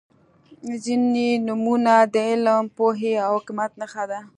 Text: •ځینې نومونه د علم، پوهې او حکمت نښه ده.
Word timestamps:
•ځینې 0.83 1.29
نومونه 1.47 1.93
د 2.13 2.15
علم، 2.29 2.63
پوهې 2.77 3.13
او 3.25 3.31
حکمت 3.39 3.71
نښه 3.81 4.03
ده. 4.11 4.19